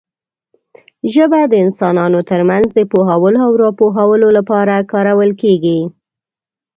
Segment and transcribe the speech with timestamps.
[1.13, 5.79] ژبه د انسانانو ترمنځ د پوهولو او راپوهولو لپاره کارول کېږي.